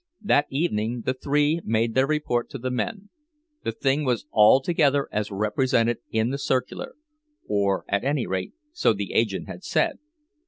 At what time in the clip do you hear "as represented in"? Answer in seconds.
5.11-6.31